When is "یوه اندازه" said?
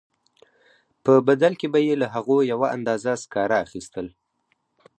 2.51-3.11